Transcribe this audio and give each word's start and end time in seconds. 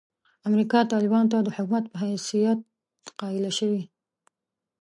امریکا 0.49 0.79
طالبانو 0.91 1.31
ته 1.33 1.37
د 1.43 1.49
حکومت 1.55 1.83
په 1.91 1.95
حیثیت 2.03 2.59
قایله 3.21 3.51
شوې. 3.57 3.83